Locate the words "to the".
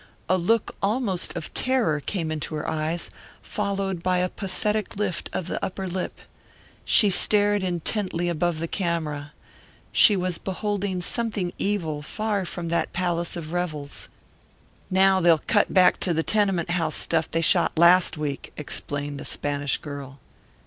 15.99-16.23